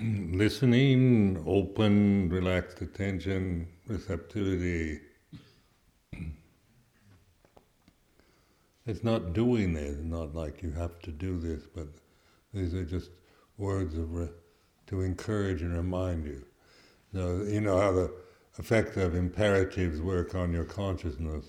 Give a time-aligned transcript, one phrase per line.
[0.00, 5.00] listening, open, relaxed attention, receptivity.
[8.86, 11.88] It's not doing it, not like you have to do this, but
[12.54, 13.10] these are just
[13.58, 14.30] words of re-
[14.86, 16.44] to encourage and remind you.
[17.12, 18.12] So, you know how the
[18.58, 21.46] effect of imperatives work on your consciousness.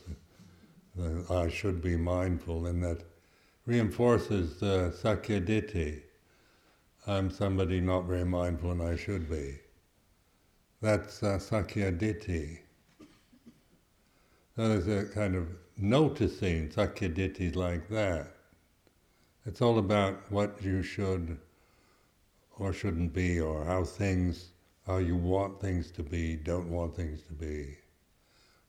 [1.29, 3.03] I should be mindful, and that
[3.65, 6.01] reinforces the sakkayaditthi.
[7.07, 9.59] I'm somebody not very mindful and I should be.
[10.81, 12.59] That's uh, sakkayaditthi.
[14.55, 18.35] So there's a kind of noticing sakkayaditthi like that.
[19.45, 21.37] It's all about what you should
[22.59, 24.49] or shouldn't be, or how things,
[24.85, 27.77] how you want things to be, don't want things to be,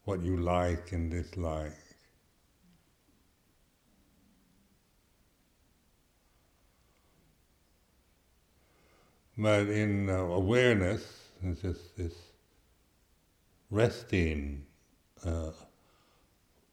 [0.05, 1.90] what you like and dislike.
[9.41, 11.03] But in uh, awareness,
[11.43, 12.13] it's just this
[13.71, 14.67] resting,
[15.25, 15.53] uh,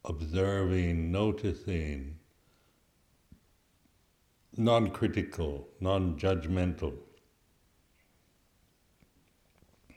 [0.03, 2.19] observing, noticing,
[4.57, 6.95] non critical, non judgmental.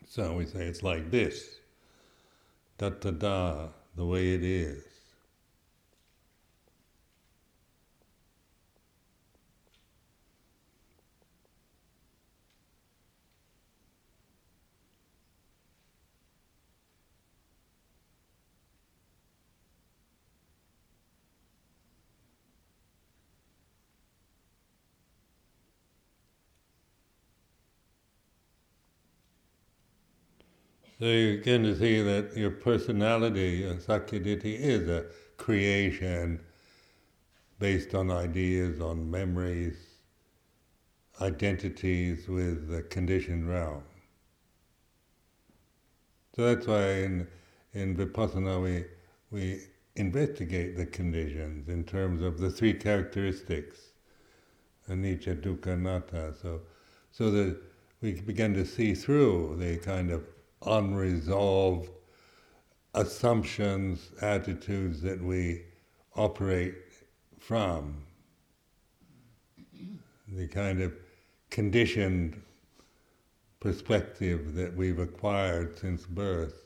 [0.06, 1.58] So we say it's like this
[2.78, 4.89] da da da, the way it is.
[31.00, 35.06] So you begin to see that your personality, uh, Sakkayaditthi, is a
[35.38, 36.40] creation
[37.58, 39.78] based on ideas, on memories,
[41.18, 43.82] identities with the conditioned realm.
[46.36, 47.26] So that's why in,
[47.72, 48.84] in Vipassana we,
[49.30, 49.62] we
[49.96, 53.78] investigate the conditions in terms of the three characteristics,
[54.86, 56.34] anicca, dukkha, anatta.
[56.42, 56.60] So,
[57.10, 57.56] so that
[58.02, 60.26] we begin to see through the kind of
[60.66, 61.90] unresolved
[62.94, 65.62] assumptions, attitudes that we
[66.16, 66.74] operate
[67.38, 68.02] from.
[70.28, 70.92] The kind of
[71.50, 72.40] conditioned
[73.60, 76.64] perspective that we've acquired since birth.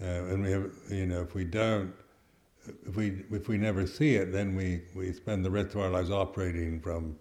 [0.00, 1.92] Uh, and we have, you know, if we don't,
[2.86, 5.90] if we if we never see it, then we, we spend the rest of our
[5.90, 7.16] lives operating from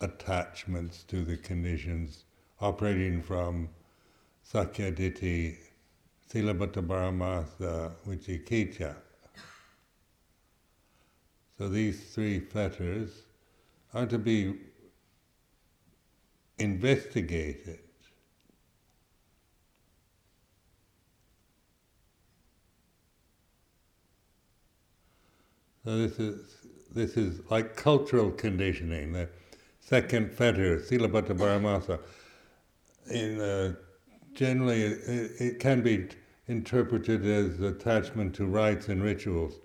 [0.00, 2.24] attachments to the conditions,
[2.60, 3.68] operating from
[4.50, 5.56] Sakkayaditthi,
[6.30, 8.96] Silabbata Paramasa, Vicikiccha.
[11.58, 13.22] So these three fetters
[13.94, 14.54] are to be
[16.58, 17.78] investigated.
[25.84, 26.56] So this is
[26.94, 29.12] this is like cultural conditioning.
[29.12, 29.28] The
[29.80, 31.98] second fetter, Silabbata Paramasa,
[33.10, 33.74] in uh,
[34.34, 36.08] generally it, it, can be
[36.48, 39.60] interpreted as attachment to rites and rituals.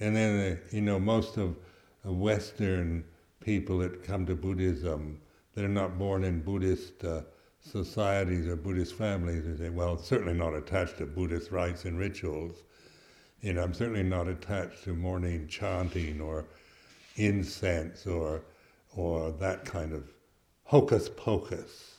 [0.00, 1.56] And then, uh, you know, most of
[2.04, 3.04] Western
[3.40, 5.20] people that come to Buddhism,
[5.54, 7.22] they're not born in Buddhist uh,
[7.60, 12.64] societies or Buddhist families, they say, well, certainly not attached to Buddhist rites and rituals.
[13.40, 16.46] You know, I'm certainly not attached to morning chanting or
[17.16, 18.42] incense or,
[18.96, 20.10] or that kind of
[20.64, 21.93] hocus pocus.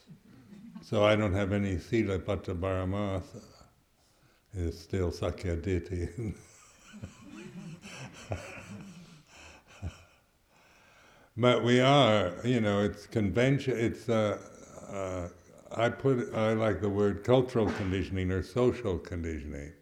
[0.85, 3.41] So I don't have any silabbata paramasa.
[4.53, 6.35] It's still sakya sakkayaditthi.
[11.35, 13.75] but we are, you know, it's convention.
[13.75, 14.37] It's uh,
[14.91, 15.29] uh,
[15.75, 19.73] I put I like the word cultural conditioning or social conditioning.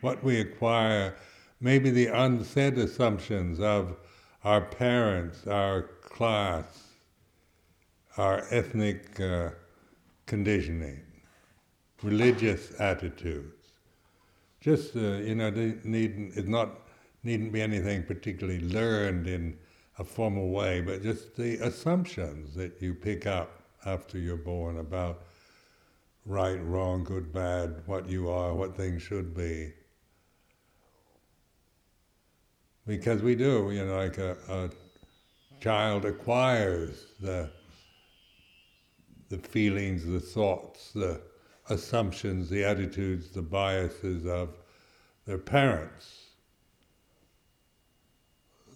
[0.00, 1.14] What we acquire,
[1.60, 3.96] maybe the unsaid assumptions of
[4.42, 6.64] our parents, our class,
[8.16, 9.20] our ethnic.
[9.20, 9.50] Uh,
[10.26, 11.02] conditioning,
[12.02, 13.52] religious attitudes.
[14.60, 16.70] Just, uh, you know, need, it's not,
[17.22, 19.56] needn't be anything particularly learned in
[19.98, 25.22] a formal way, but just the assumptions that you pick up after you're born about
[26.26, 29.72] right, wrong, good, bad, what you are, what things should be.
[32.86, 34.70] Because we do, you know, like a, a
[35.60, 37.50] child acquires the
[39.28, 41.20] the feelings, the thoughts, the
[41.68, 44.56] assumptions, the attitudes, the biases of
[45.26, 46.26] their parents,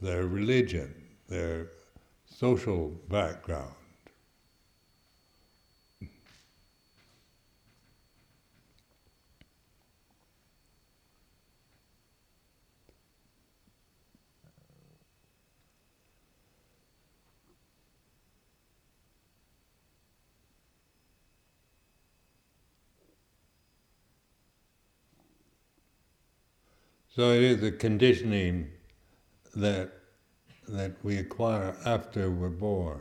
[0.02, 0.92] their religion,
[1.28, 1.68] their
[2.26, 3.74] social background.
[27.14, 28.70] So it is a conditioning
[29.56, 29.90] that
[30.68, 33.00] that we acquire after we're born.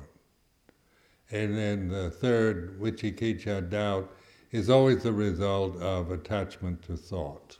[1.31, 4.11] And then the third, vicikiccha doubt,
[4.51, 7.57] is always the result of attachment to thought.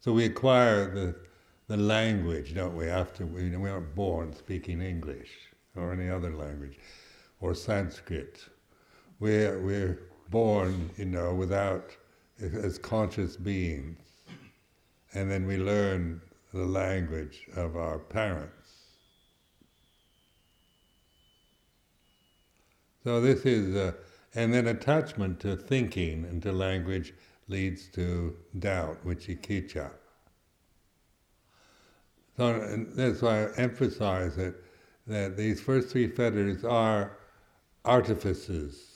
[0.00, 1.14] So we acquire the,
[1.66, 5.28] the language, don't we, after we, we aren't born speaking English
[5.76, 6.78] or any other language
[7.40, 8.46] or Sanskrit.
[9.20, 9.98] We're, we're
[10.30, 11.94] born, you know, without,
[12.40, 13.98] as conscious beings.
[15.18, 16.20] And then we learn
[16.54, 18.70] the language of our parents.
[23.02, 23.94] So this is, uh,
[24.36, 27.14] and then attachment to thinking and to language
[27.48, 29.90] leads to doubt, vicikiccha.
[32.36, 34.54] So that's why I emphasize it,
[35.08, 37.18] that these first three fetters are
[37.84, 38.86] artifices,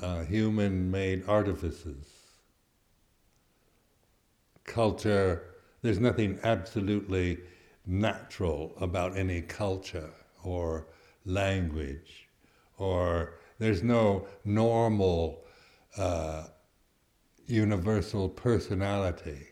[0.00, 2.17] uh, human-made artifices.
[4.68, 7.38] Culture, there's nothing absolutely
[7.86, 10.10] natural about any culture
[10.44, 10.86] or
[11.24, 12.28] language,
[12.76, 15.42] or there's no normal
[15.96, 16.44] uh,
[17.46, 19.46] universal personality.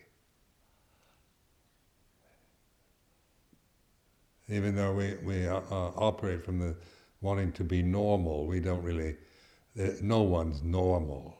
[4.49, 6.77] Even though we, we uh, uh, operate from the
[7.23, 9.17] wanting to be normal, we don't really,
[9.81, 11.36] uh, no one's normal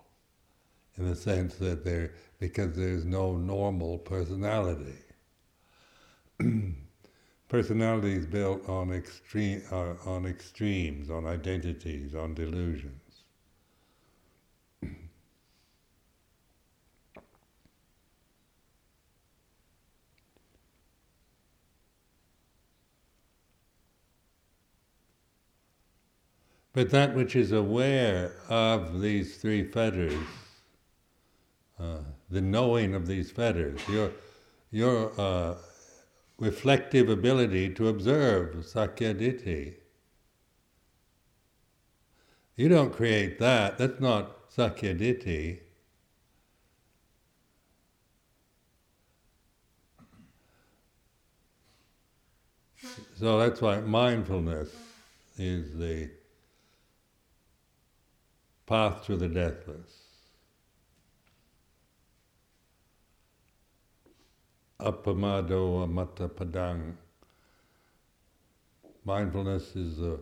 [0.99, 4.99] in the sense that there, because there's no normal personality.
[7.49, 13.25] Personality is built on extreme, uh, on extremes, on identities, on delusions.
[26.73, 30.15] But that which is aware of these three fetters,
[31.79, 31.99] uh,
[32.31, 34.11] the knowing of these fetters, your,
[34.71, 35.55] your uh,
[36.39, 39.75] reflective ability to observe sakkayaditthi.
[42.57, 45.61] You don't create that, that's not sakkayaditthi.
[53.19, 54.75] So that's why mindfulness
[55.39, 56.11] is the
[58.67, 60.06] path to the deathless.
[64.87, 66.97] Appamado amatta padang.
[69.05, 70.21] Mindfulness is the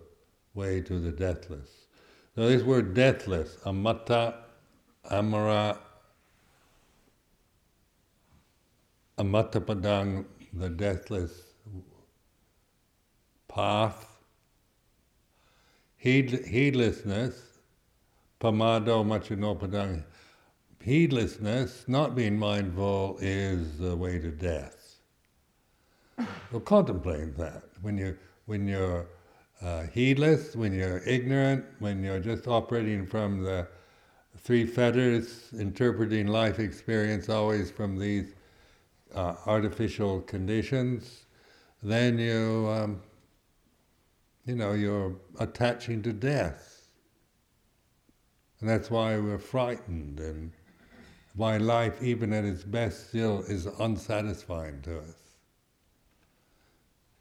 [0.54, 1.68] way to the deathless.
[2.34, 4.34] So this word deathless, amatta,
[5.10, 5.78] amara,
[9.18, 11.42] amatta padang, the deathless
[13.48, 14.16] path.
[15.98, 17.58] Heed, heedlessness,
[18.40, 20.04] pamado maccuno padang,
[20.84, 24.96] heedlessness, not being mindful, is the way to death.
[26.52, 27.62] So contemplate that.
[27.80, 29.06] When you when you're
[29.62, 33.66] uh, heedless, when you're ignorant, when you're just operating from the
[34.36, 38.34] three fetters, interpreting life experience always from these
[39.14, 41.24] uh, artificial conditions,
[41.82, 43.00] then you um,
[44.44, 46.88] you know you're attaching to death,
[48.60, 50.52] and that's why we're frightened and
[51.34, 55.16] why life, even at its best, still is unsatisfying to us.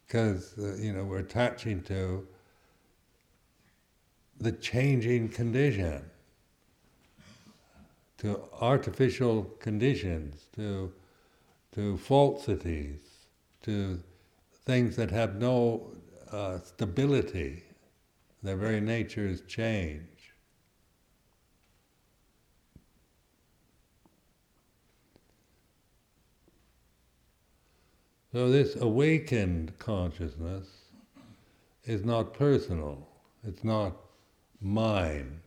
[0.06, 2.26] Because, uh, you know, we're attaching to
[4.38, 6.04] the changing condition,
[8.18, 10.92] to artificial conditions, to,
[11.74, 13.00] to falsities,
[13.62, 14.00] to
[14.64, 15.88] things that have no
[16.30, 17.64] uh, stability.
[18.42, 20.13] Their very nature is change.
[28.34, 30.66] So this awakened consciousness
[31.84, 33.06] is not personal,
[33.46, 33.94] it's not
[34.60, 35.40] mine.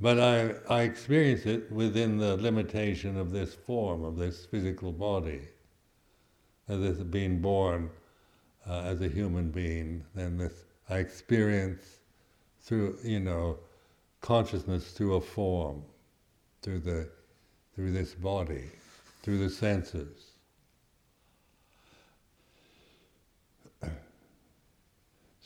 [0.00, 5.42] But I, I experience it within the limitation of this form, of this physical body.
[6.66, 7.90] As this being born
[8.66, 11.98] uh, as a human being, then this I experience
[12.62, 13.58] through, you know,
[14.22, 15.82] consciousness through a form,
[16.62, 17.06] through the
[17.74, 18.64] through this body,
[19.22, 20.27] through the senses.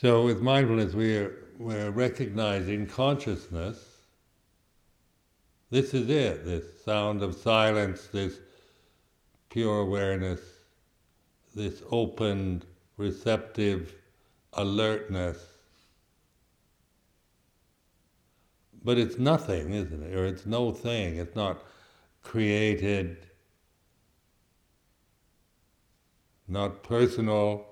[0.02, 3.78] So with mindfulness, we're, we're recognizing consciousness.
[5.70, 8.40] This is it, this sound of silence, this
[9.48, 10.40] pure awareness,
[11.54, 12.64] this open,
[12.96, 13.94] receptive
[14.54, 15.38] alertness.
[18.82, 20.16] But it's nothing, isn't it?
[20.16, 21.18] Or it's no thing.
[21.18, 21.62] It's not
[22.24, 23.18] created,
[26.48, 27.71] not personal,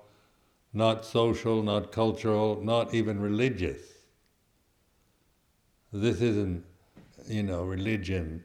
[0.73, 3.81] not social, not cultural, not even religious.
[5.91, 6.63] This isn't,
[7.27, 8.43] you know, religion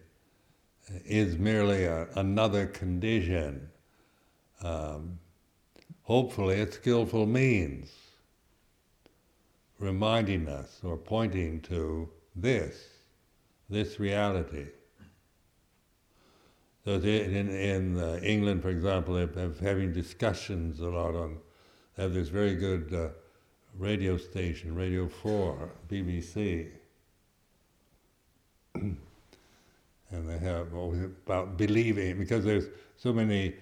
[1.04, 3.68] is merely a, another condition.
[4.62, 5.18] Um,
[6.02, 7.92] hopefully, a skillful means
[9.78, 12.88] reminding us or pointing to this,
[13.68, 14.66] this reality.
[16.84, 21.38] So in, in uh, England, for example, they're having discussions a lot on,
[21.96, 23.08] have this very good uh,
[23.78, 26.68] radio station, Radio 4, BBC.
[28.74, 28.98] and
[30.10, 33.54] they have about believing, because there's so many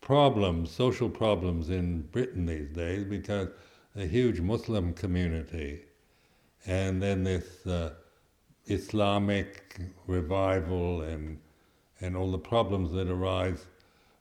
[0.00, 3.48] problems, social problems in Britain these days, because
[3.96, 5.82] a huge Muslim community,
[6.66, 7.94] and then this uh,
[8.66, 11.38] Islamic revival and
[12.02, 13.66] and all the problems that arise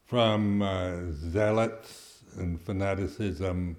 [0.05, 3.77] from uh, zealots and fanaticism,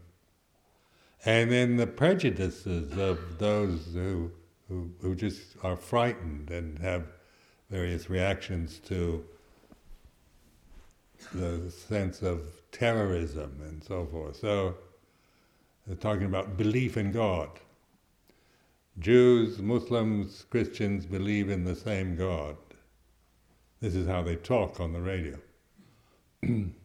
[1.25, 4.30] and then the prejudices of those who,
[4.69, 7.04] who, who just are frightened and have
[7.71, 9.25] various reactions to
[11.35, 12.40] the sense of
[12.73, 14.37] terrorism and so forth.
[14.37, 14.76] So,
[15.87, 17.50] they're talking about belief in God.
[18.99, 22.57] Jews, Muslims, Christians believe in the same God.
[23.80, 25.38] This is how they talk on the radio.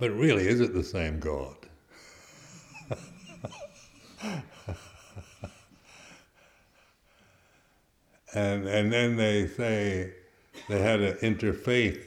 [0.00, 1.54] but really, is it the same God?
[8.34, 10.12] and and then they say
[10.68, 12.02] they had an interfaith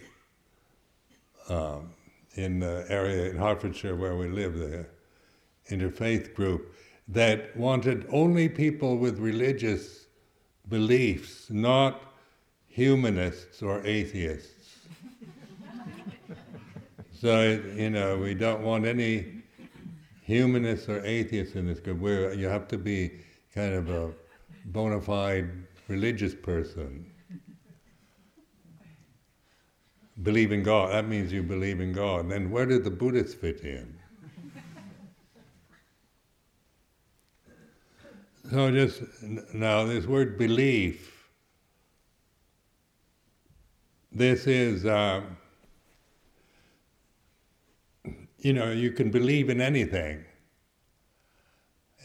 [1.49, 1.91] um,
[2.33, 4.89] in the area in Hertfordshire where we live there,
[5.69, 6.73] interfaith group,
[7.07, 10.07] that wanted only people with religious
[10.67, 12.01] beliefs, not
[12.67, 14.62] humanists or atheists.
[17.23, 17.41] So,
[17.77, 19.43] you know, we don't want any
[20.23, 21.99] humanists or atheists in this group.
[21.99, 23.11] Where you have to be
[23.55, 24.11] kind of a
[24.65, 25.49] bona fide
[25.87, 27.09] religious person.
[30.21, 32.29] Believe in God, that means you believe in God.
[32.29, 33.97] Then where did the Buddhists fit in?
[38.51, 39.01] So just
[39.53, 41.29] now, this word belief,
[44.11, 45.21] this is, uh,
[48.43, 50.25] you know, you can believe in anything.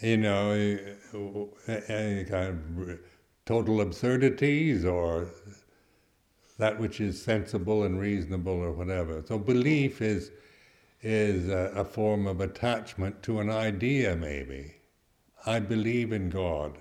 [0.00, 0.52] You know,
[1.88, 2.98] any kind of
[3.44, 5.26] total absurdities or
[6.58, 9.22] that which is sensible and reasonable or whatever.
[9.26, 10.30] So belief is
[11.02, 14.74] is a, a form of attachment to an idea, maybe.
[15.46, 16.78] I believe in God,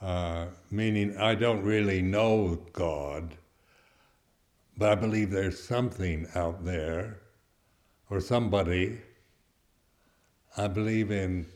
[0.00, 3.36] uh, meaning I don't really know God,
[4.76, 7.20] but I believe there's something out there
[8.10, 8.98] or somebody.
[10.56, 11.46] I believe in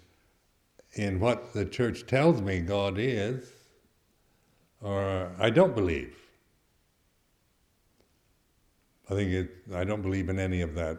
[0.95, 3.49] in what the church tells me God is,
[4.81, 6.17] or I don't believe.
[9.09, 10.99] I think it, I don't believe in any of that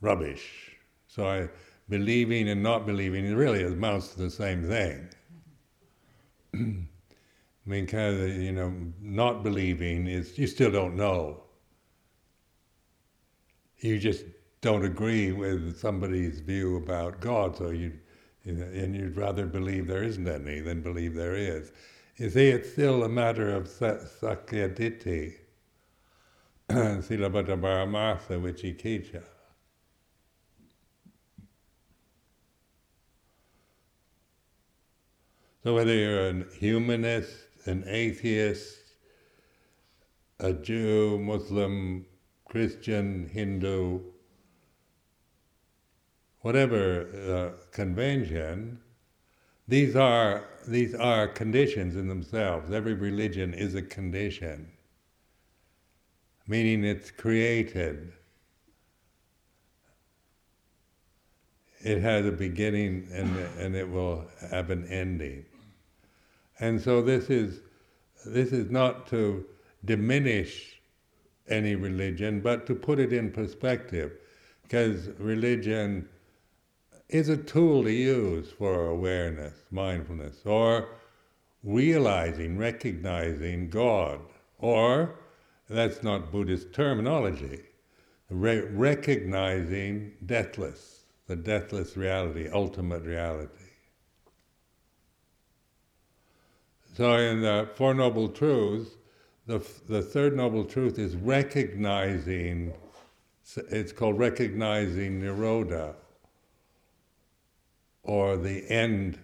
[0.00, 0.76] rubbish.
[1.06, 1.48] So I
[1.88, 5.08] believing and not believing really amounts to the same thing.
[6.54, 11.42] I mean, kind of, you know, not believing is you still don't know.
[13.78, 14.24] You just
[14.60, 17.92] don't agree with somebody's view about God, so you,
[18.44, 21.72] and you'd rather believe there isn't any than believe there is.
[22.16, 25.36] You see, it's still a matter of sakkaya ditthi,
[26.68, 29.22] silabbata paramasa, vicikiccha.
[35.62, 37.34] So whether you're a humanist,
[37.66, 38.78] an atheist,
[40.38, 42.06] a Jew, Muslim,
[42.48, 44.00] Christian, Hindu,
[46.40, 47.06] whatever
[47.56, 48.80] uh, convention,
[49.68, 52.70] these are these are conditions in themselves.
[52.72, 54.70] Every religion is a condition,
[56.46, 58.12] meaning it's created.
[61.82, 65.46] It has a beginning and, and it will have an ending.
[66.58, 67.60] And so this is,
[68.26, 69.46] this is not to
[69.86, 70.78] diminish
[71.48, 74.12] any religion, but to put it in perspective,
[74.62, 76.06] because religion
[77.10, 80.88] is a tool to use for awareness, mindfulness, or
[81.62, 84.20] realizing, recognizing God,
[84.58, 85.16] or
[85.68, 87.60] that's not Buddhist terminology,
[88.30, 93.52] re- recognizing deathless, the deathless reality, ultimate reality.
[96.96, 98.90] So in the Four Noble Truths,
[99.50, 102.72] the, the third noble truth is recognizing,
[103.56, 105.94] it's called recognizing Nirodha,
[108.10, 109.16] or the end,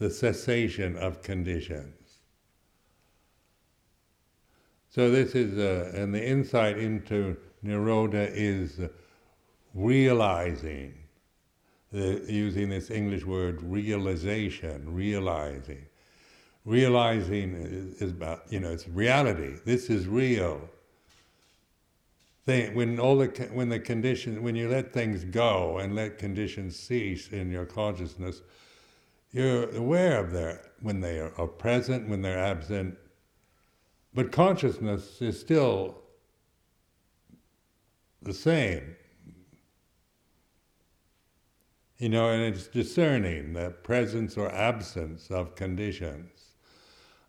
[0.00, 1.94] the cessation of conditions.
[4.88, 8.80] So this is, uh, and the insight into Nirodha is
[9.74, 10.92] realizing,
[11.92, 15.86] the, using this English word realization, realizing.
[16.64, 17.54] Realizing
[18.00, 19.54] is about, you know, it's reality.
[19.64, 20.68] This is real.
[22.48, 26.76] They, when all the when the conditions when you let things go and let conditions
[26.76, 28.40] cease in your consciousness,
[29.32, 32.96] you're aware of their when they are, are present, when they're absent.
[34.14, 35.98] But consciousness is still
[38.22, 38.96] the same.
[41.98, 46.54] You know, and it's discerning the presence or absence of conditions.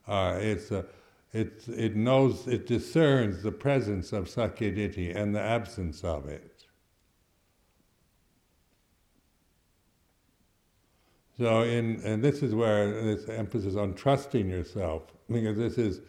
[0.08, 0.86] Uh, it's a,
[1.32, 6.66] it, it knows, it discerns the presence of Sakkayaditthi and the absence of it.
[11.38, 16.02] So, in, and this is where this emphasis on trusting yourself, because this is,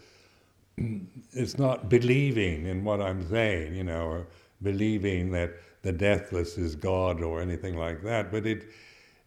[1.32, 4.26] it's not believing in what I'm saying, you know, or
[4.62, 5.52] believing that
[5.82, 8.70] the deathless is God or anything like that, but it,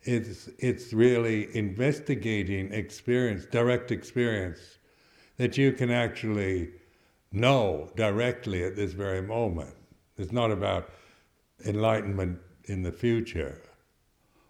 [0.03, 4.79] it's, it's really investigating experience, direct experience,
[5.37, 6.71] that you can actually
[7.31, 9.75] know directly at this very moment.
[10.17, 10.89] It's not about
[11.65, 13.61] enlightenment in the future,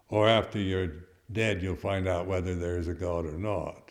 [0.08, 0.92] or after you're
[1.32, 3.90] dead, you'll find out whether there is a God or not.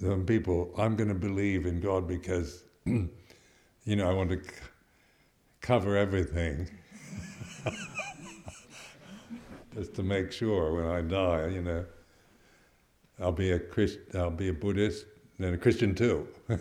[0.00, 3.08] Some people, I'm going to believe in God because, you
[3.84, 4.50] know, I want to c-
[5.60, 6.68] cover everything.
[9.74, 11.84] Just to make sure when I die, you know,
[13.20, 15.06] I'll be a Christ, I'll be a Buddhist
[15.38, 16.28] and a Christian too.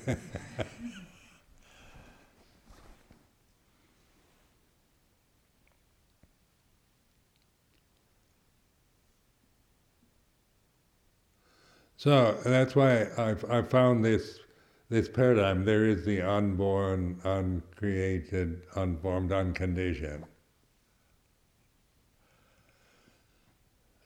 [11.98, 14.39] So that's why I've, I found this
[14.88, 15.65] this paradigm.
[15.65, 20.24] There is the unborn, uncreated, unformed, unconditioned.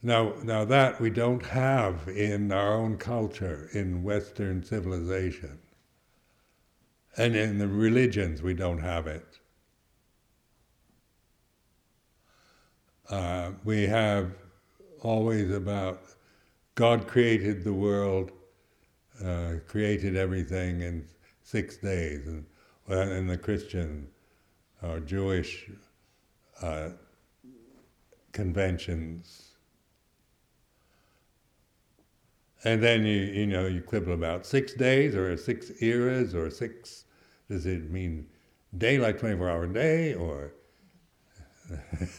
[0.03, 5.59] Now, now that we don't have in our own culture, in Western civilization,
[7.17, 9.39] and in the religions we don't have it.
[13.09, 14.31] Uh, we have
[15.01, 16.01] always about
[16.75, 18.31] God created the world,
[19.23, 21.05] uh, created everything in
[21.43, 22.45] six days, and
[22.87, 24.07] in the Christian
[24.81, 25.69] or Jewish
[26.61, 26.89] uh,
[28.31, 29.50] conventions.
[32.63, 37.06] And then you you know you quibble about six days or six eras or six.
[37.50, 38.28] Does it mean
[38.78, 40.54] day like twenty four hour day or?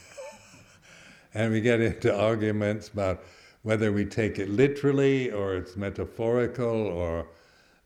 [1.34, 3.22] and we get into arguments about
[3.62, 7.26] whether we take it literally or it's metaphorical or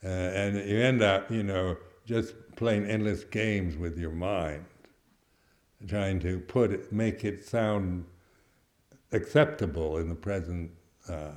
[0.04, 4.64] uh, and you end up you know just playing endless games with your mind
[5.88, 8.04] trying to put it make it sound
[9.12, 10.70] acceptable in the present
[11.08, 11.32] uh,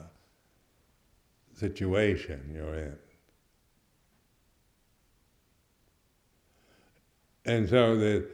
[1.60, 2.98] situation you're in
[7.46, 8.28] and so the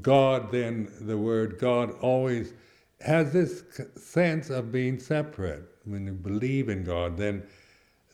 [0.00, 2.52] god then the word god always
[3.00, 3.64] has this
[3.96, 5.64] sense of being separate.
[5.84, 7.42] When you believe in God, then,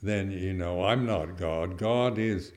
[0.03, 1.77] then you know I'm not God.
[1.77, 2.53] God is,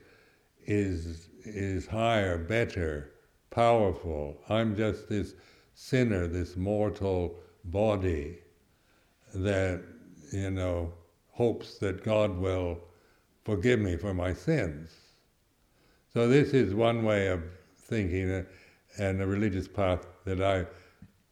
[0.64, 3.10] is, is higher, better,
[3.50, 4.38] powerful.
[4.48, 5.34] I'm just this
[5.74, 7.34] sinner, this mortal
[7.64, 8.38] body
[9.34, 9.82] that
[10.32, 10.92] you know
[11.32, 12.78] hopes that God will
[13.44, 14.90] forgive me for my sins.
[16.12, 17.42] So this is one way of
[17.76, 18.44] thinking, uh,
[18.98, 20.66] and a religious path that I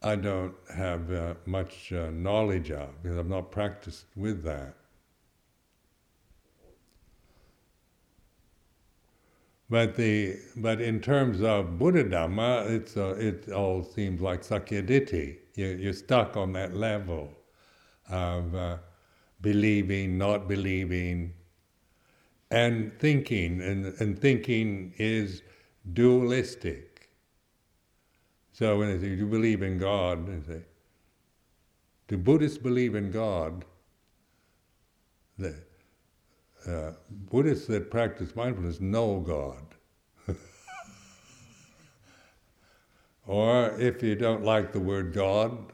[0.00, 4.74] I don't have uh, much uh, knowledge of because I've not practiced with that.
[9.68, 15.36] But the but in terms of Buddha Dhamma, it's uh, it all seems like sakkayaditthi.
[15.56, 17.32] You, you're stuck on that level
[18.08, 18.78] of uh,
[19.40, 21.34] believing, not believing,
[22.50, 25.42] and thinking, and, and thinking is
[25.92, 27.10] dualistic.
[28.52, 30.26] So when they say, do you believe in God?
[30.26, 30.62] They say,
[32.08, 33.64] do Buddhists believe in God?
[35.38, 35.54] The
[36.66, 39.62] uh, Buddhists that practice mindfulness know God.
[43.26, 45.72] or if you don't like the word God,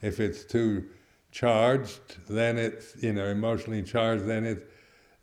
[0.02, 0.86] If it's too
[1.30, 4.64] charged, then it's, you know, emotionally charged, then it's,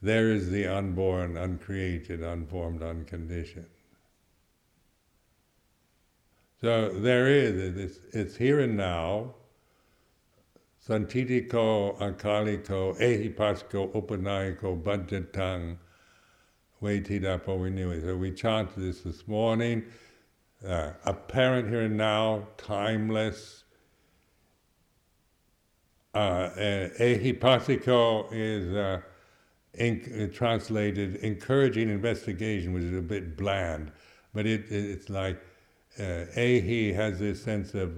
[0.01, 3.65] there is the unborn, uncreated, unformed, unconditioned.
[6.61, 9.35] So there is, it's, it's here and now.
[10.87, 15.77] Sanditthiko, Akaliko, Ehipassiko, Upanayiko, Paccattang,
[16.81, 18.01] Veditabbo Vinnuhi.
[18.01, 19.83] So we chanted this this morning.
[20.65, 23.56] Uh, apparent here and now, timeless.
[26.13, 26.49] Uh,
[26.99, 29.01] Ehipassiko is uh,
[29.73, 33.91] in, translated encouraging investigation, which is a bit bland,
[34.33, 35.39] but it, it's like
[35.99, 37.93] uh, Ahi has this sense of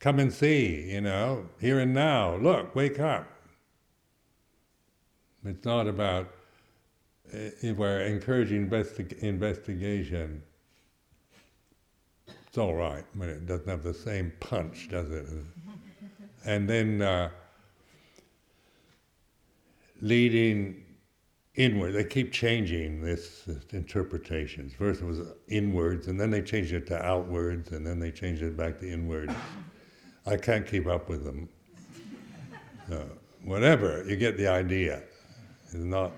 [0.00, 2.36] come and see, you know, here and now.
[2.36, 3.28] Look, wake up.
[5.44, 6.32] It's not about
[7.62, 10.42] we're encouraging investi- investigation.
[12.46, 15.26] It's all right, but it doesn't have the same punch, does it?
[16.44, 17.30] And then uh,
[20.00, 20.84] leading
[21.54, 21.92] inward.
[21.92, 24.74] They keep changing this, this, interpretations.
[24.74, 28.42] First it was inwards, and then they changed it to outwards, and then they changed
[28.42, 29.32] it back to inwards.
[30.26, 31.48] I can't keep up with them.
[32.88, 33.06] So,
[33.44, 35.02] whatever, you get the idea.
[35.66, 36.12] It's not,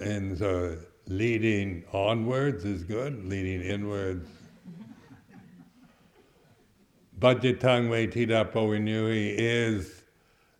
[0.00, 0.76] and so
[1.06, 3.24] leading onwards is good.
[3.24, 4.28] Leading inwards.
[7.20, 10.02] Paccattang Veditabbo Vinnuhi is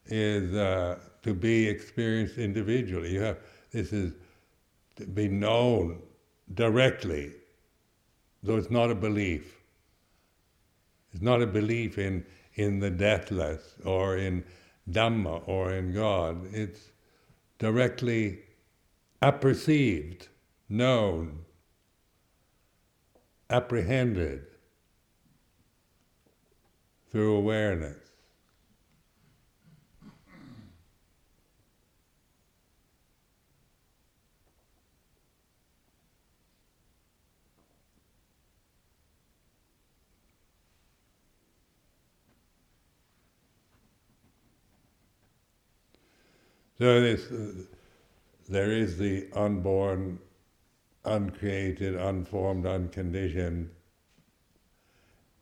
[0.06, 3.12] is uh, to be experienced individually.
[3.12, 3.38] You have
[3.70, 4.14] this is
[4.96, 6.02] to be known
[6.54, 7.32] directly,
[8.42, 9.58] though it's not a belief.
[11.12, 14.44] It's not a belief in, in the deathless or in
[14.90, 16.46] Dhamma or in God.
[16.52, 16.90] It's
[17.58, 18.40] directly
[19.22, 20.28] apperceived,
[20.68, 21.44] known,
[23.50, 24.47] apprehended
[27.10, 27.96] through awareness.
[46.78, 47.64] So this, uh,
[48.48, 50.20] there is the unborn,
[51.04, 53.70] uncreated, unformed, unconditioned.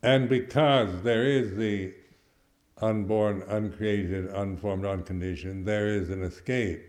[0.07, 1.93] And because there is the
[2.77, 6.81] unborn, uncreated, unformed, unconditioned, there is an escape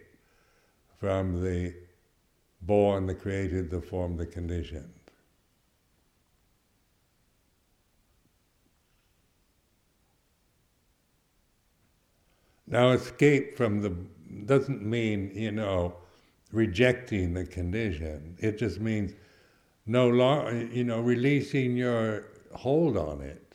[1.00, 1.74] from the
[2.62, 4.94] born, the created, the formed, the conditioned.
[12.68, 13.96] Now, escape from the
[14.44, 15.96] doesn't mean, you know,
[16.52, 18.37] rejecting the condition.
[18.38, 19.14] It just means
[19.87, 23.54] no longer, you know, releasing your hold on it.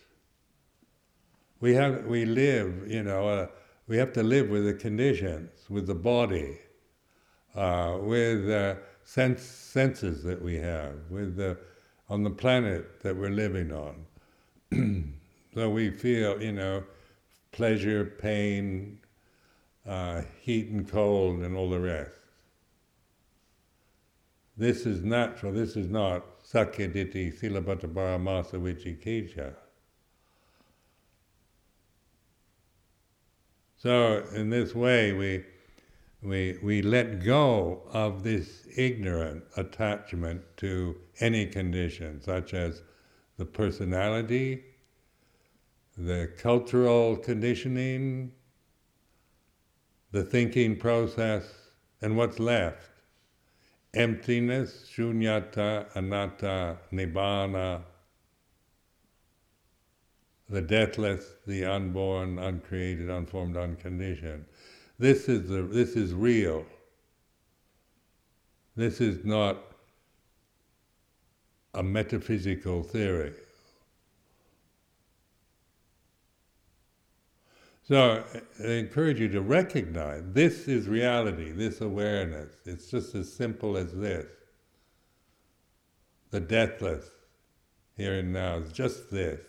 [1.59, 3.47] We have, we live, you know, uh,
[3.87, 6.57] we have to live with the conditions, with the body,
[7.55, 11.57] uh, with uh, sense, senses that we have, with the,
[12.09, 14.05] on the planet that we're living on.
[15.53, 16.83] so we feel, you know,
[17.51, 18.99] pleasure, pain,
[19.85, 22.11] uh, heat and cold and all the rest.
[24.57, 29.55] This is natural, this is not sakkayaditthi silabbata paramasa vicikiccha.
[33.77, 35.43] So in this way we,
[36.21, 42.81] we, we let go of this ignorant attachment to any condition, such as
[43.37, 44.63] the personality,
[45.97, 48.31] the cultural conditioning,
[50.11, 51.43] the thinking process,
[52.01, 52.92] and what's left?
[53.93, 57.83] Emptiness, shunyata, anatta, nibbana,
[60.49, 64.45] the deathless, the unborn, uncreated, unformed, unconditioned.
[64.97, 66.65] This is, the, this is real.
[68.75, 69.57] This is not
[71.73, 73.33] a metaphysical theory.
[77.85, 82.53] So uh, I encourage you to recognize this is reality, this awareness.
[82.65, 84.25] It's just as simple as this.
[86.31, 87.11] The deathless,
[87.97, 89.41] here and now, is just this.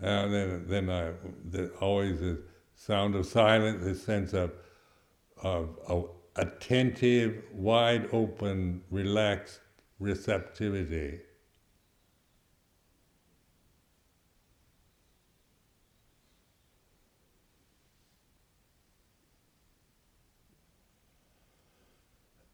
[0.00, 1.12] And then, then I,
[1.48, 2.42] the, always the
[2.74, 4.50] sound of silence, this sense of,
[5.42, 9.60] of, of attentive, wide open, relaxed
[10.00, 11.20] receptivity.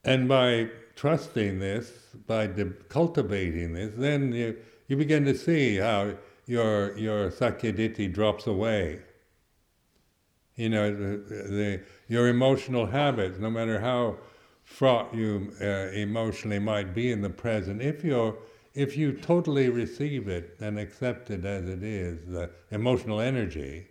[0.09, 1.92] And by trusting this,
[2.27, 6.14] by de- cultivating this, then you, you begin to see how
[6.47, 9.03] your your sakkayaditthi drops away.
[10.57, 11.16] You know, the,
[11.59, 14.16] the, your emotional habits, no matter how
[14.64, 18.35] fraught you uh, emotionally might be in the present, if you're
[18.73, 23.87] if you totally receive it and accept it as it is, the emotional energy,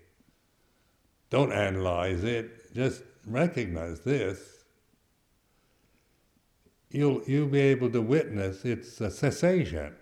[1.29, 4.56] don't analyze it, just recognize this,
[6.97, 9.93] you'll, you'll be able to witness its uh, cessation.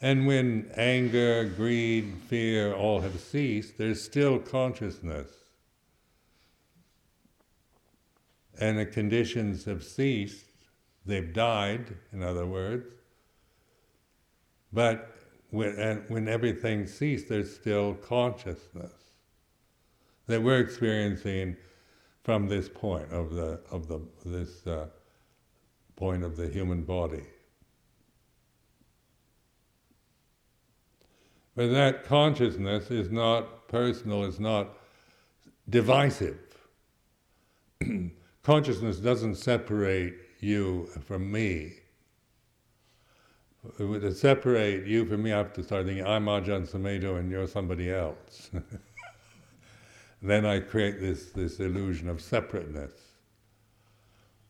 [0.00, 5.28] And when anger, greed, fear all have ceased, there's still consciousness.
[8.58, 10.46] And the conditions have ceased,
[11.04, 12.86] they've died, in other words.
[14.72, 15.16] But
[15.50, 18.92] when, when everything ceased, there's still consciousness
[20.26, 21.56] that we're experiencing
[22.24, 24.88] from this point of the of the this uh,
[25.94, 27.22] point of the human body.
[31.54, 34.76] But that consciousness is not personal, it's not
[35.68, 36.38] divisive.
[38.42, 41.74] consciousness doesn't separate you from me.
[43.78, 47.46] To separate you from me, I have to start thinking, I'm Ajahn Sumedho and you're
[47.46, 48.50] somebody else.
[50.30, 52.92] then I create this, this illusion of separateness.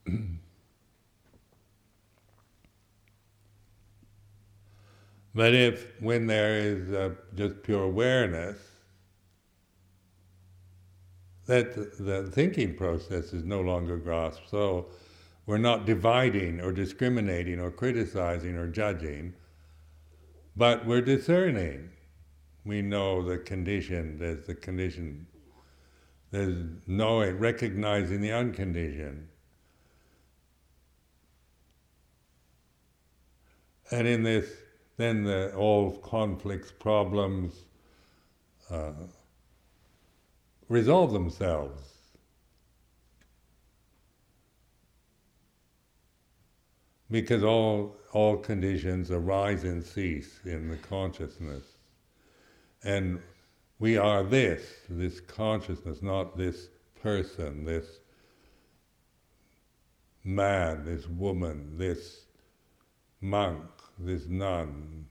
[5.35, 8.57] but if, when there is uh, just pure awareness,
[11.47, 14.49] that the, the thinking process is no longer grasped.
[14.49, 14.87] So
[15.47, 19.35] we're not dividing or discriminating or criticizing or judging,
[20.57, 21.91] but we're discerning.
[22.65, 25.27] We know the condition, there's the condition
[26.35, 26.57] there's
[26.89, 29.29] knowing, recognizing the unconditioned.
[33.93, 34.51] And in this,
[34.97, 37.55] then the, all conflicts, problems
[38.69, 38.93] uh,
[40.69, 41.83] resolve themselves.
[47.13, 51.63] Because all, all conditions arise and cease in the consciousness.
[52.83, 53.21] And
[53.79, 56.69] we are this, this consciousness, not this
[57.03, 57.87] person, this
[60.23, 62.27] man, this woman, this
[63.21, 63.65] monk,
[63.99, 65.07] this nun,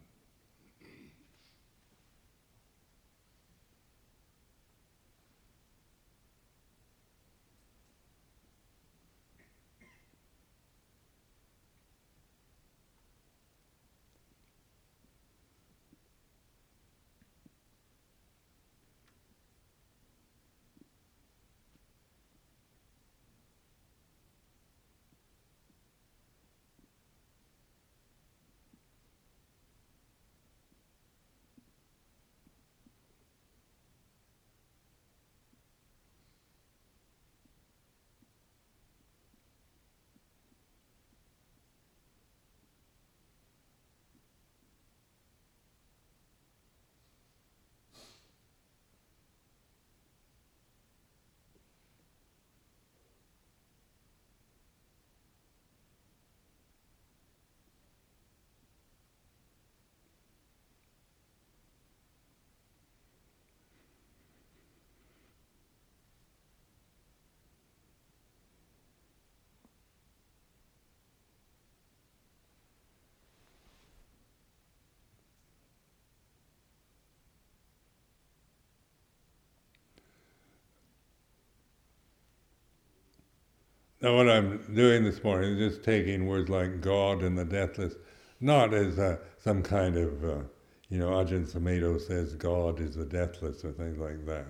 [84.03, 87.95] Now, what I'm doing this morning is just taking words like God and the deathless,
[88.41, 90.43] not as uh, some kind of, uh,
[90.89, 94.45] you know, Ajahn Sumedho says God is the deathless or things like that.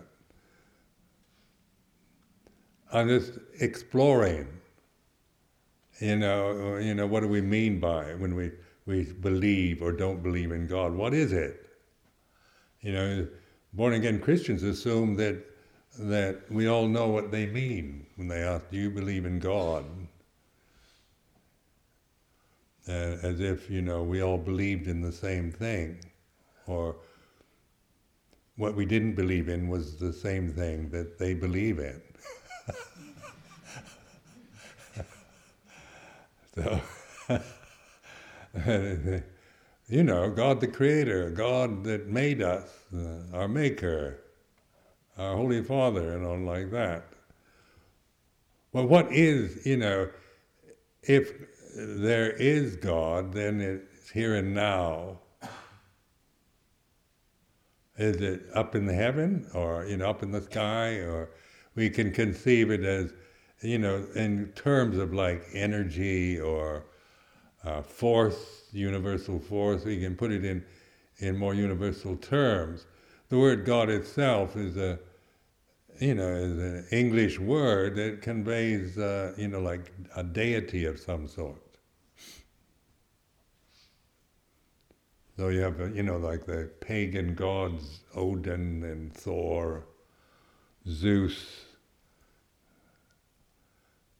[2.92, 4.48] I'm just exploring,
[6.00, 8.50] you know, you know, what do we mean by when we,
[8.88, 10.96] we believe or don't believe in God?
[10.96, 11.64] What is it?
[12.82, 13.28] You know,
[13.72, 15.46] born again Christians assume that
[16.00, 19.86] that we all know what they mean when they ask, Do you believe in God?
[22.88, 26.00] As if, you know, we all believed in the same thing.
[26.68, 26.98] Or
[28.58, 32.02] what we didn't believe in was the same thing that they believe in.
[36.56, 36.82] so,
[39.88, 44.23] you know, God the Creator, God that made us, uh, our Maker
[45.18, 47.06] our Holy Father and on like that.
[48.72, 50.10] Well, what is, you know,
[51.04, 51.32] if
[51.76, 55.20] there is God, then it's here and now.
[57.98, 61.30] Is it up in the heaven or you know up in the sky or
[61.76, 63.14] we can conceive it as
[63.62, 66.86] you know in terms of like energy or
[67.64, 69.86] uh, force, universal force.
[69.86, 70.66] We can put it in
[71.20, 72.88] in more universal terms.
[73.34, 75.00] The word God itself is a
[76.00, 81.00] you know is an English word that conveys uh, you know like a deity of
[81.00, 81.80] some sort.
[85.36, 89.88] So you have, you know, like the pagan gods, Odin and Thor,
[90.88, 91.66] Zeus.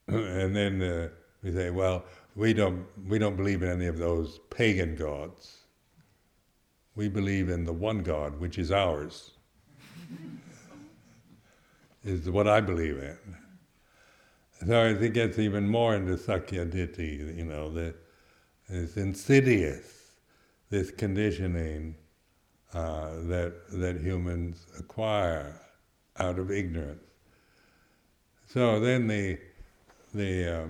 [0.08, 1.08] and then uh,
[1.40, 5.63] we say, well, we don't, we don't believe in any of those pagan gods.
[6.96, 9.32] We believe in the one God, which is ours,
[12.04, 13.18] is what I believe in.
[14.66, 17.96] So as it gets even more into Sakkayaditthi, you know, that
[18.68, 20.04] it's insidious
[20.70, 21.94] this conditioning
[22.72, 25.60] uh, that that humans acquire
[26.18, 27.02] out of ignorance.
[28.46, 29.38] So then the
[30.12, 30.66] the uh,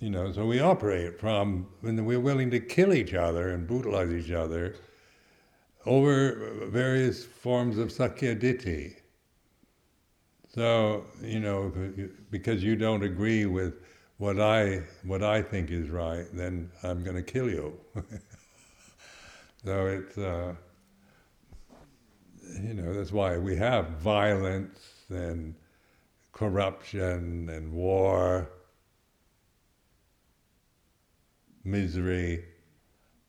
[0.00, 4.10] you know so we operate from when we're willing to kill each other and brutalize
[4.10, 4.76] each other
[5.86, 8.96] over various forms of sakkayaditthi.
[10.48, 11.72] So you know
[12.30, 13.74] because you don't agree with
[14.18, 17.78] what I what I think is right, then I'm going to kill you.
[19.64, 20.54] So it's, uh,
[22.62, 24.78] you know, that's why we have violence
[25.10, 25.54] and
[26.32, 28.50] corruption and war,
[31.64, 32.44] misery,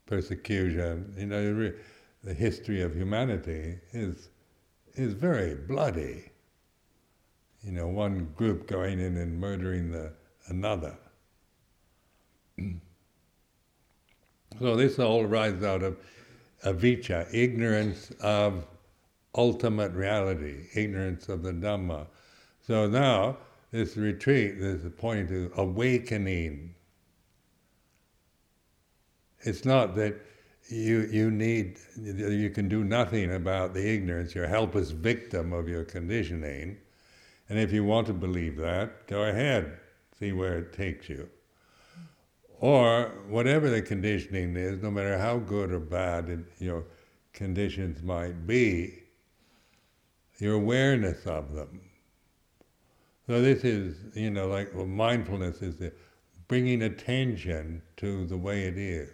[0.05, 1.13] persecution.
[1.17, 1.73] You know,
[2.23, 4.29] the history of humanity is
[4.93, 6.31] is very bloody.
[7.63, 10.13] You know, one group going in and murdering the
[10.47, 10.97] another.
[14.59, 15.97] so this all arises out of
[16.65, 18.65] avijja, ignorance of
[19.35, 22.07] ultimate reality, ignorance of the Dhamma.
[22.61, 23.37] So now,
[23.71, 26.75] this retreat is pointing to awakening.
[29.39, 30.19] It's not that
[30.71, 35.67] you, you need, you can do nothing about the ignorance, you're a helpless victim of
[35.67, 36.77] your conditioning.
[37.49, 39.77] And if you want to believe that, go ahead,
[40.17, 41.29] see where it takes you.
[42.59, 46.85] Or whatever the conditioning is, no matter how good or bad it, your
[47.33, 49.03] conditions might be,
[50.37, 51.81] your awareness of them.
[53.27, 55.91] So this is, you know, like well, mindfulness is the
[56.47, 59.09] bringing attention to the way it is.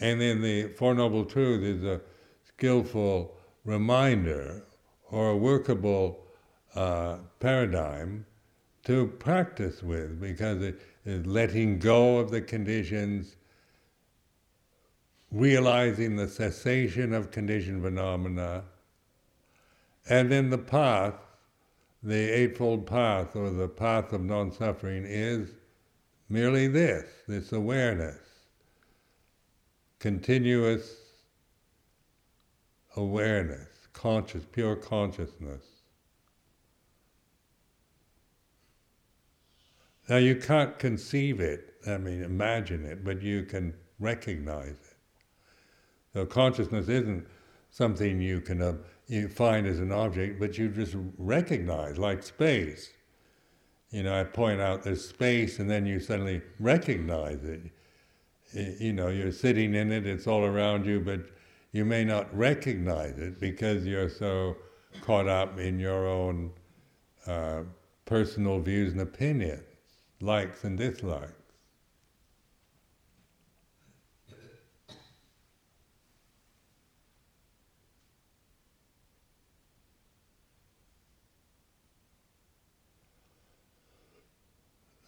[0.00, 2.00] And then the Four Noble Truth is a
[2.46, 4.64] skillful reminder
[5.10, 6.24] or a workable
[6.74, 8.24] uh, paradigm
[8.84, 13.36] to practice with because it, is letting go of the conditions,
[15.32, 18.64] realizing the cessation of conditioned phenomena,
[20.08, 21.14] and then the path,
[22.02, 25.50] the Eightfold Path or the path of non suffering is
[26.28, 28.27] merely this this awareness,
[29.98, 30.96] continuous
[32.96, 35.64] awareness, conscious, pure consciousness.
[40.08, 44.96] Now you can't conceive it, I mean imagine it, but you can recognize it.
[46.12, 47.26] So consciousness isn't
[47.70, 48.74] something you can uh,
[49.08, 52.90] you find as an object, but you just recognize, like space.
[53.90, 57.62] You know, I point out there's space, and then you suddenly recognize it.
[58.52, 61.20] You know, you're sitting in it; it's all around you, but
[61.72, 64.56] you may not recognize it because you're so
[65.02, 66.52] caught up in your own
[67.26, 67.62] uh,
[68.06, 69.64] personal views and opinions
[70.20, 71.32] likes and dislikes.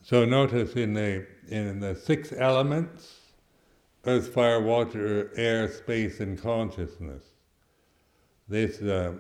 [0.03, 3.20] So notice in the in the six elements,
[4.05, 7.25] earth, fire, water, air, space, and consciousness.
[8.49, 9.15] This, uh,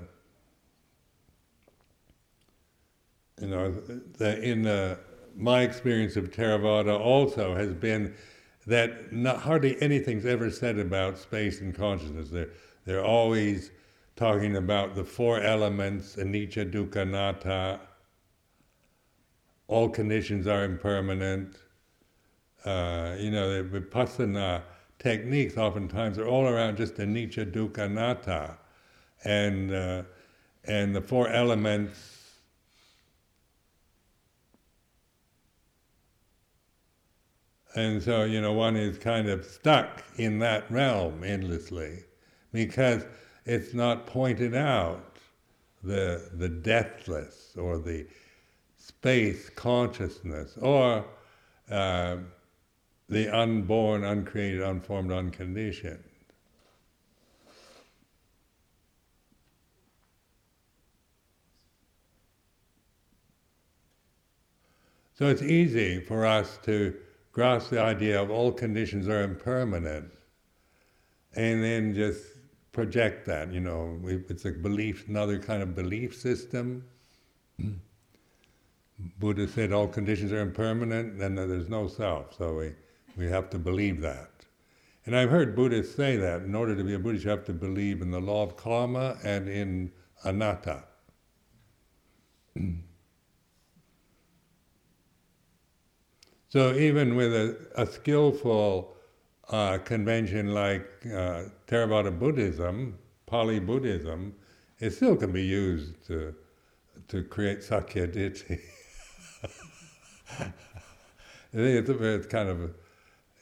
[3.41, 4.99] you know, the, in the
[5.37, 8.15] my experience of Theravada also has been
[8.67, 12.29] that not, hardly anything's ever said about space and consciousness.
[12.31, 12.51] They're,
[12.85, 13.71] they're always
[14.17, 17.81] talking about the four elements, anicca, dukkha, anatta.
[19.67, 21.57] All conditions are impermanent.
[22.65, 24.63] Uh, you know, the vipassana
[24.99, 28.59] techniques oftentimes are all around just anicca, dukkha, anatta.
[29.25, 30.03] And, uh,
[30.65, 32.21] and the four elements
[37.75, 42.05] And so, you know, one is kind of stuck in that realm endlessly
[42.53, 43.05] because
[43.45, 45.19] it's not pointed out
[45.83, 48.07] the the deathless or the
[48.77, 51.05] space consciousness or
[51.71, 52.17] uh,
[53.11, 56.05] the unborn, uncreated, unformed, unconditioned.
[65.13, 66.95] So it's easy for us to
[67.33, 70.11] grasp the idea of all conditions are impermanent
[71.35, 72.23] and then just
[72.73, 76.85] project that, you know, it's a belief, another kind of belief system.
[79.19, 82.73] Buddha said all conditions are impermanent, then there's no self, so we,
[83.17, 84.31] we have to believe that.
[85.07, 87.53] And I've heard Buddhists say that in order to be a Buddhist, you have to
[87.53, 89.93] believe in the law of karma and in
[90.25, 90.85] anatta.
[96.49, 98.95] so even with a, a skillful
[99.49, 104.35] uh, convention like uh, Theravada Buddhism, Pali Buddhism,
[104.79, 106.35] it still can be used to,
[107.09, 108.61] to create sakkayaditthi.
[111.53, 112.75] it's, it's kind of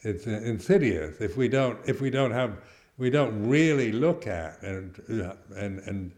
[0.02, 2.58] it's insidious if we don't if we don't have
[2.98, 4.98] we don't really look at and
[5.56, 6.12] and and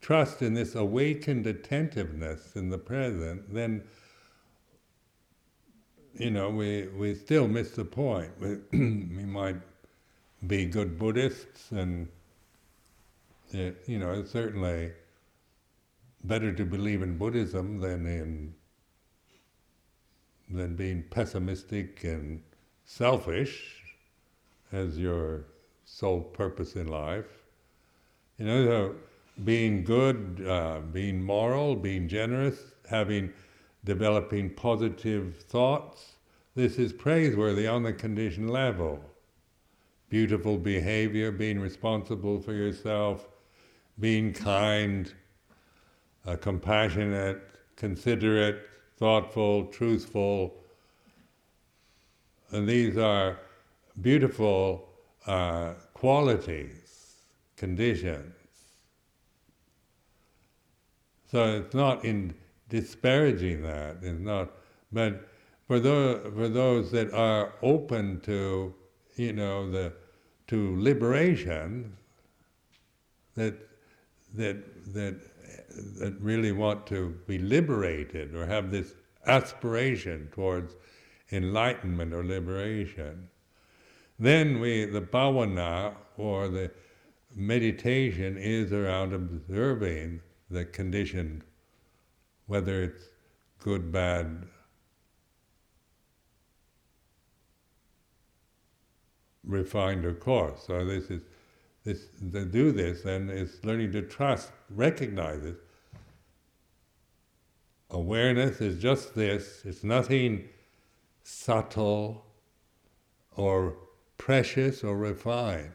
[0.00, 3.82] trust in this awakened attentiveness in the present, then
[6.14, 8.30] you know we we still miss the point.
[8.38, 9.56] We, we might
[10.46, 12.08] be good Buddhists, and
[13.52, 14.92] it, you know it's certainly
[16.24, 18.54] better to believe in Buddhism than in
[20.48, 22.40] than being pessimistic and
[22.86, 23.82] selfish
[24.72, 25.44] as your
[25.84, 27.26] sole purpose in life.
[28.38, 28.94] You know,
[29.44, 32.58] being good, uh, being moral, being generous,
[32.88, 33.32] having
[33.84, 36.16] developing positive thoughts.
[36.54, 39.00] This is praiseworthy on the conditioned level.
[40.08, 43.28] Beautiful behavior, being responsible for yourself,
[43.98, 45.12] being kind,
[46.24, 47.42] uh, compassionate,
[47.74, 48.62] considerate,
[48.96, 50.62] thoughtful, truthful.
[52.50, 53.38] And these are
[54.00, 54.88] beautiful
[55.26, 57.16] uh, qualities,
[57.56, 58.34] conditions.
[61.30, 62.34] So it's not in
[62.68, 64.52] disparaging that, it's not,
[64.92, 65.28] but
[65.66, 68.74] for those, for those that are open to,
[69.16, 69.92] you know, the,
[70.46, 71.96] to liberation,
[73.34, 73.54] that,
[74.34, 75.16] that, that
[75.98, 78.94] that really want to be liberated or have this
[79.26, 80.74] aspiration towards
[81.32, 83.28] enlightenment or liberation,
[84.18, 86.70] then we the bhavana or the
[87.34, 90.20] meditation is around observing
[90.50, 91.42] the condition,
[92.46, 93.02] whether it's
[93.58, 94.46] good, bad,
[99.44, 100.64] refined or coarse.
[100.66, 101.22] So this is
[101.84, 105.56] this to do this and it's learning to trust, recognize it.
[107.90, 110.48] Awareness is just this, it's nothing
[111.28, 112.24] subtle
[113.34, 113.76] or
[114.16, 115.72] precious or refined.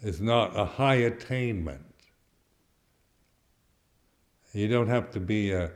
[0.00, 1.86] It's not a high attainment.
[4.52, 5.70] You don't have to be a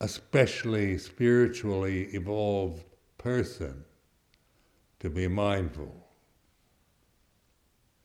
[0.00, 2.84] especially spiritually evolved
[3.18, 3.84] person
[5.00, 5.94] to be mindful.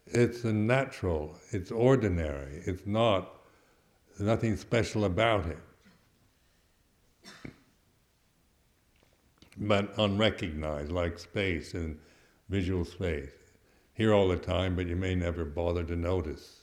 [0.08, 3.33] It's a natural, it's ordinary, it's not,
[4.24, 5.58] nothing special about it.
[9.58, 12.00] But unrecognized, like space and
[12.50, 13.32] visual space.
[13.94, 16.62] Here all the time, but you may never bother to notice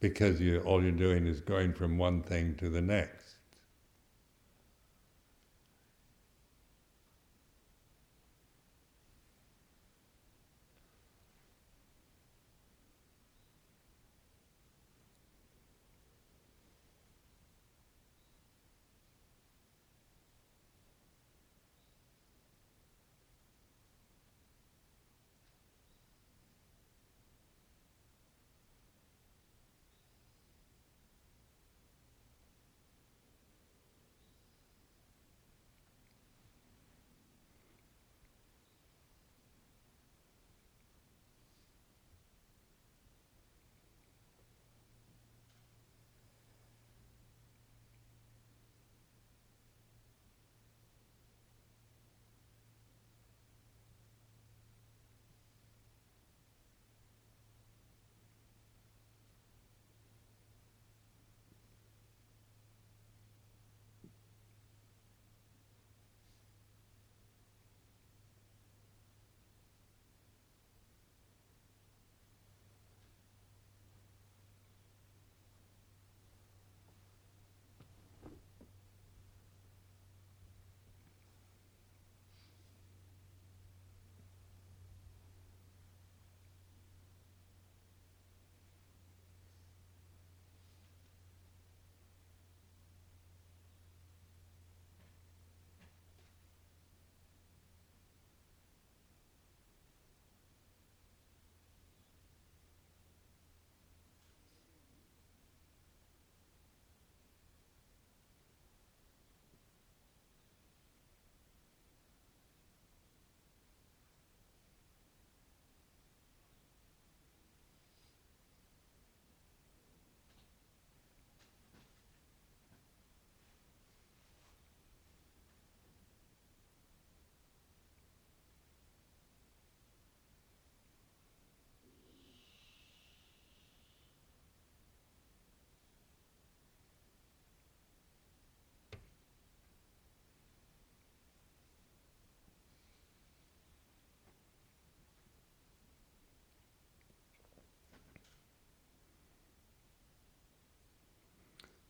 [0.00, 3.31] because you, all you're doing is going from one thing to the next.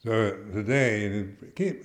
[0.04, 1.84] So today, keep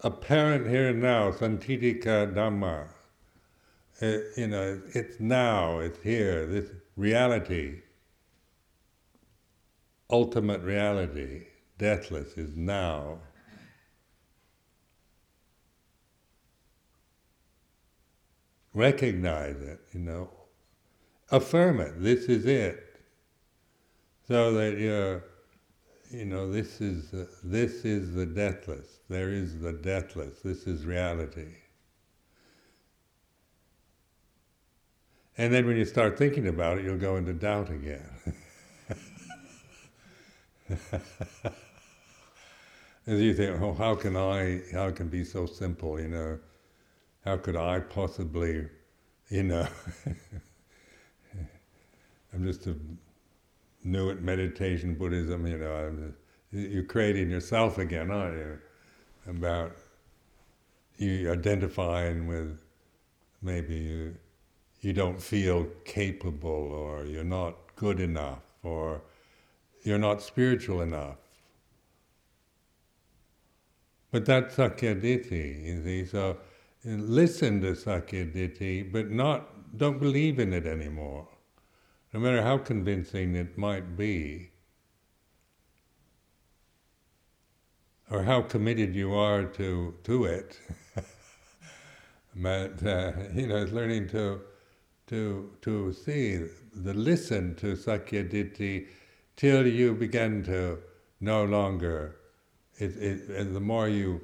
[0.00, 2.86] apparent here and now, santitika dhamma.
[4.00, 7.82] Uh, you know, it's now, it's here, this reality,
[10.08, 13.18] ultimate reality, deathless, is now.
[18.72, 20.30] Recognize it, you know,
[21.30, 22.82] affirm it, this is it,
[24.26, 25.22] so that you're
[26.12, 29.00] you know, this is, uh, this is the deathless.
[29.08, 30.40] There is the deathless.
[30.40, 31.54] This is reality.
[35.38, 38.10] And then when you start thinking about it, you'll go into doubt again.
[43.06, 46.38] As you think, oh, how can I, how can be so simple, you know?
[47.24, 48.68] How could I possibly,
[49.30, 49.66] you know?
[52.34, 52.76] I'm just a
[53.84, 56.12] new at meditation Buddhism, you know,
[56.52, 58.58] you're creating yourself again, aren't you?
[59.26, 59.76] About
[60.96, 62.60] you identifying with
[63.40, 64.16] maybe you,
[64.80, 69.02] you don't feel capable or you're not good enough or
[69.82, 71.16] you're not spiritual enough.
[74.10, 76.04] But that's Sakkayaditthi, you see.
[76.04, 76.36] So
[76.84, 81.26] listen to Sakkayaditthi, but not don't believe in it anymore
[82.12, 84.50] no matter how convincing it might be,
[88.10, 90.60] or how committed you are to, to it.
[92.36, 94.40] but, uh, you know, it's learning to,
[95.06, 98.86] to, to see, the listen to Sakkayaditthi
[99.36, 100.78] till you begin to
[101.20, 102.16] no longer,
[102.78, 104.20] it, it, and the more you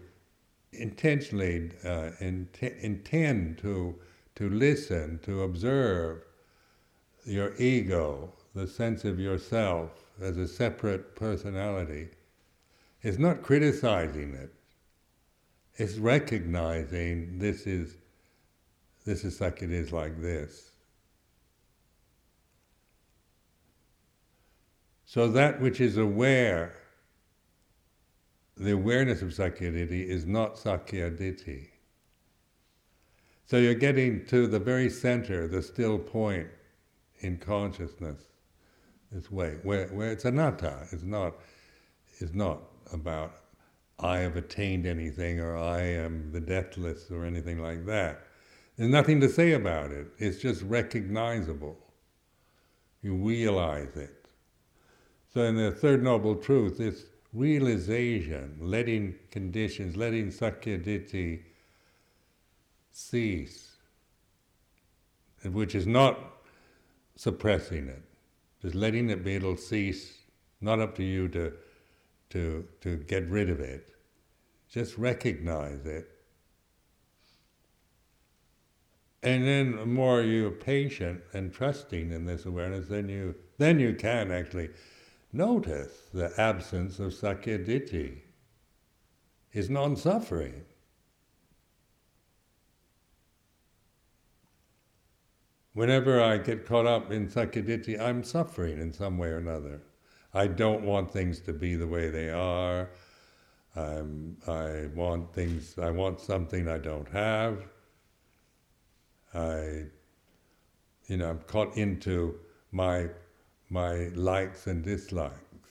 [0.73, 3.95] intentionally uh, int- intend to,
[4.35, 6.23] to listen, to observe,
[7.29, 12.09] your ego, the sense of yourself as a separate personality,
[13.03, 14.53] is not criticizing it.
[15.77, 17.97] It's recognizing this is
[19.05, 20.73] this is like it is like this.
[25.07, 26.75] So that which is aware,
[28.57, 31.69] the awareness of Sakkayaditthi is not Sakkayaditthi.
[33.47, 36.49] So you're getting to the very center, the still point
[37.21, 38.23] in consciousness
[39.11, 41.35] this way, where, where it's anatta, it's not,
[42.19, 42.61] it's not
[42.93, 43.33] about
[44.01, 48.25] I have attained anything or I am the deathless or anything like that.
[48.77, 51.77] There's nothing to say about it, it's just recognizable.
[53.03, 54.27] You realize it.
[55.33, 61.43] So, in the Third Noble Truth, this realization, letting conditions, letting Sakkayaditthi
[62.93, 63.77] cease,
[65.45, 66.19] which is not
[67.19, 68.03] suppressing it,
[68.63, 70.19] just letting it be, it'll cease.
[70.61, 71.53] Not up to you to,
[72.31, 73.89] to, to get rid of it.
[74.69, 76.09] Just recognize it.
[79.25, 83.95] And then the more you're patient and trusting in this awareness, then you, then you
[83.95, 84.71] can actually
[85.33, 88.19] notice the absence of sakkayaditthi.
[89.53, 90.65] Is non-suffering.
[95.79, 99.81] Whenever I get caught up in sakkayaditthi, I'm suffering in some way or another.
[100.35, 102.91] I don't want things to be the way they are.
[103.77, 105.79] I'm, I want things.
[105.81, 107.63] I want something I don't have.
[109.33, 109.85] I,
[111.07, 112.35] you know, I'm caught into
[112.73, 113.11] my
[113.71, 115.71] my likes and dislikes.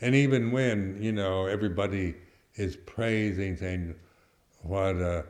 [0.00, 2.14] And even when you know everybody
[2.54, 3.96] is praising, saying,
[4.60, 5.24] "What a,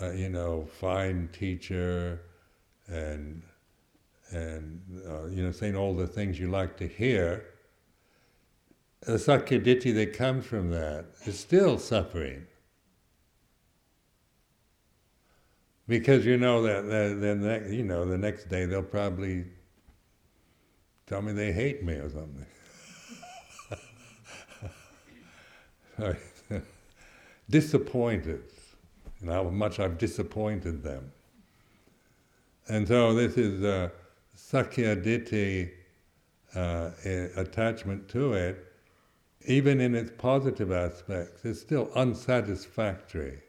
[0.00, 2.22] a you know fine teacher,"
[2.90, 3.42] and
[4.32, 7.44] and uh, you know saying all the things you like to hear,
[9.00, 12.46] the sakkayaditthi that comes from that is still suffering.
[15.88, 16.88] Because you know that
[17.20, 19.44] then the, you know the next day they'll probably
[21.06, 22.46] tell me they hate me or something.
[27.50, 28.42] disappointed,
[29.20, 31.10] and how much I've disappointed them.
[32.70, 33.88] And so this is uh,
[34.36, 35.72] Sakkayaditthi
[36.54, 36.90] uh,
[37.34, 38.64] attachment to it,
[39.44, 43.40] even in its positive aspects, is still unsatisfactory.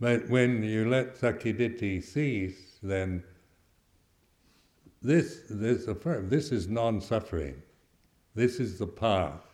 [0.00, 3.22] But when you let Sakkayaditthi cease, then
[5.00, 7.62] this, this affirm, this is non-suffering.
[8.34, 9.51] This is the path.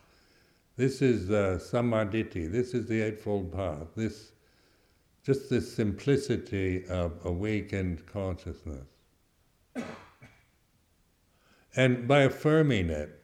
[0.79, 3.87] This is uh, Sammaditthi, this is the Eightfold Path.
[3.97, 4.31] This,
[5.25, 8.87] Just the simplicity of awakened consciousness.
[11.75, 13.21] And by affirming it,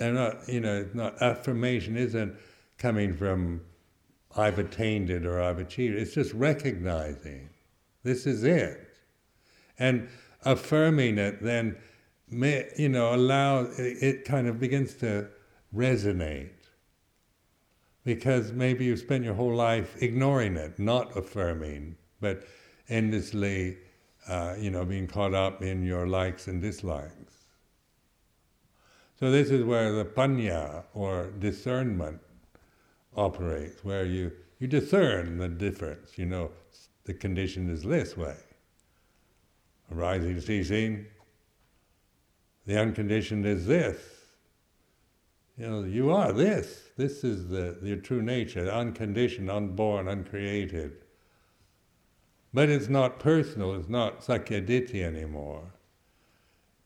[0.00, 2.34] and not, you know, not affirmation isn't
[2.78, 3.60] coming from
[4.36, 6.02] I've attained it or I've achieved it.
[6.02, 7.48] It's just recognizing
[8.02, 8.88] this is it,
[9.78, 10.08] and
[10.44, 11.40] affirming it.
[11.40, 11.76] Then,
[12.28, 15.28] may, you know, allow it kind of begins to
[15.74, 16.50] resonate
[18.04, 22.44] because maybe you've spent your whole life ignoring it, not affirming, but
[22.88, 23.76] endlessly,
[24.28, 27.44] uh, you know, being caught up in your likes and dislikes.
[29.20, 32.20] So this is where the panya or discernment
[33.16, 36.16] operates, where you, you discern the difference.
[36.16, 36.50] You know,
[37.04, 38.36] the condition is this way.
[39.94, 41.06] Arising, ceasing.
[42.64, 44.17] The unconditioned is this.
[45.58, 46.84] You know, you are this.
[46.96, 50.92] This is the, your true nature, unconditioned, unborn, uncreated.
[52.54, 55.64] But it's not personal, it's not sakkayaditthi anymore.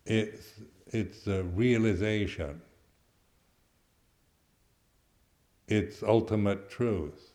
[0.07, 0.55] It's
[0.87, 2.61] it's a realization.
[5.69, 7.32] It's ultimate truth.